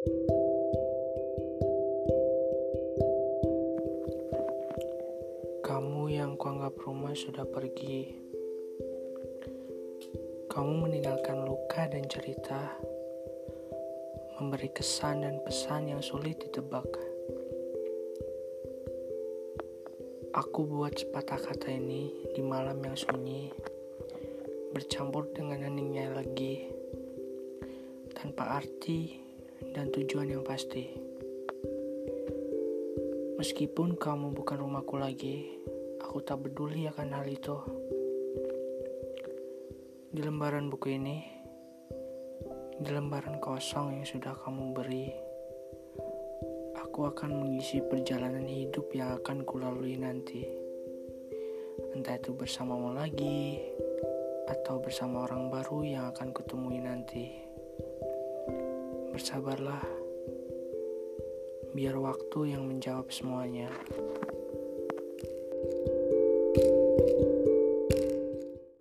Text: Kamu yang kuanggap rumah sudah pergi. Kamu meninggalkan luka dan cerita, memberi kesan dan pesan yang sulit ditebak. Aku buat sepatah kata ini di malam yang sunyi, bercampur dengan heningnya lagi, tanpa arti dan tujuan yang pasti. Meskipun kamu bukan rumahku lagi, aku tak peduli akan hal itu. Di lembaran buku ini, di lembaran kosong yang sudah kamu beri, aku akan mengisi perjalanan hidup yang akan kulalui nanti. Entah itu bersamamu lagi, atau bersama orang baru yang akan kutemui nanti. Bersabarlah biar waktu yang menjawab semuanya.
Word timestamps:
Kamu 0.00 0.16
yang 6.08 6.40
kuanggap 6.40 6.72
rumah 6.80 7.12
sudah 7.12 7.44
pergi. 7.44 8.08
Kamu 10.48 10.88
meninggalkan 10.88 11.44
luka 11.44 11.84
dan 11.92 12.08
cerita, 12.08 12.80
memberi 14.40 14.72
kesan 14.72 15.20
dan 15.20 15.36
pesan 15.44 15.92
yang 15.92 16.00
sulit 16.00 16.48
ditebak. 16.48 16.88
Aku 20.32 20.64
buat 20.64 20.96
sepatah 20.96 21.44
kata 21.44 21.76
ini 21.76 22.32
di 22.32 22.40
malam 22.40 22.80
yang 22.80 22.96
sunyi, 22.96 23.52
bercampur 24.72 25.28
dengan 25.36 25.68
heningnya 25.68 26.16
lagi, 26.16 26.72
tanpa 28.16 28.56
arti 28.56 29.28
dan 29.70 29.90
tujuan 29.94 30.30
yang 30.30 30.42
pasti. 30.42 30.90
Meskipun 33.40 33.96
kamu 33.96 34.36
bukan 34.36 34.60
rumahku 34.60 35.00
lagi, 35.00 35.48
aku 36.02 36.20
tak 36.20 36.44
peduli 36.44 36.84
akan 36.90 37.08
hal 37.14 37.24
itu. 37.24 37.56
Di 40.10 40.20
lembaran 40.20 40.68
buku 40.68 40.98
ini, 40.98 41.24
di 42.76 42.90
lembaran 42.92 43.40
kosong 43.40 43.96
yang 43.96 44.06
sudah 44.06 44.36
kamu 44.44 44.76
beri, 44.76 45.08
aku 46.76 47.08
akan 47.08 47.40
mengisi 47.40 47.80
perjalanan 47.80 48.44
hidup 48.44 48.92
yang 48.92 49.16
akan 49.16 49.46
kulalui 49.48 49.96
nanti. 49.96 50.44
Entah 51.96 52.20
itu 52.20 52.36
bersamamu 52.36 52.92
lagi, 52.92 53.56
atau 54.50 54.82
bersama 54.82 55.24
orang 55.30 55.48
baru 55.48 55.86
yang 55.86 56.04
akan 56.10 56.34
kutemui 56.34 56.82
nanti. 56.82 57.30
Bersabarlah 59.20 59.84
biar 61.76 61.92
waktu 62.00 62.56
yang 62.56 62.64
menjawab 62.64 63.12
semuanya. 63.12 63.68